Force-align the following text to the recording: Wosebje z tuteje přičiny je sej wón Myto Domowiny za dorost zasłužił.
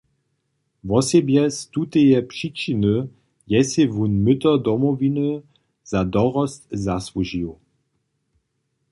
Wosebje 0.83 1.51
z 1.51 1.59
tuteje 1.73 2.17
přičiny 2.29 2.95
je 3.53 3.59
sej 3.71 3.87
wón 3.95 4.13
Myto 4.25 4.51
Domowiny 4.65 5.29
za 5.91 6.01
dorost 6.13 6.61
zasłužił. 6.85 7.49